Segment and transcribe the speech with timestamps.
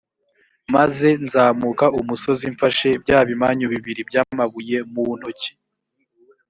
[0.75, 5.51] maze nzamuka umusozi mfashe bya bimanyu bibiri by’amabuye mu ntoki.